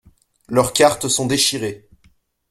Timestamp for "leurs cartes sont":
0.49-1.27